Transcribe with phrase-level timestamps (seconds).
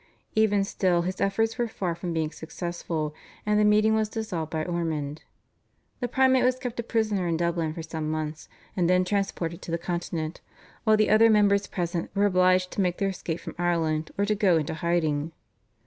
[0.33, 3.13] Even still his efforts were far from being successful,
[3.45, 5.21] and the meeting was dissolved by Ormond.
[5.99, 9.69] The primate was kept a prisoner in Dublin for some months, and then transported to
[9.69, 10.41] the Continent,
[10.85, 14.33] while the other members present were obliged to make their escape from Ireland or to
[14.33, 15.33] go into hiding.